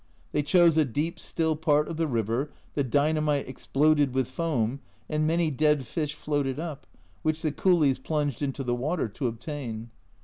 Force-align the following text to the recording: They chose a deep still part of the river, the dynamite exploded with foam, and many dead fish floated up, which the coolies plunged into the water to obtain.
They 0.31 0.41
chose 0.41 0.77
a 0.77 0.83
deep 0.83 1.19
still 1.19 1.55
part 1.55 1.87
of 1.87 1.95
the 1.97 2.07
river, 2.07 2.49
the 2.73 2.83
dynamite 2.83 3.47
exploded 3.47 4.15
with 4.15 4.27
foam, 4.27 4.79
and 5.07 5.27
many 5.27 5.51
dead 5.51 5.85
fish 5.85 6.15
floated 6.15 6.59
up, 6.59 6.87
which 7.21 7.43
the 7.43 7.51
coolies 7.51 7.99
plunged 7.99 8.41
into 8.41 8.63
the 8.63 8.73
water 8.73 9.07
to 9.09 9.27
obtain. 9.27 9.91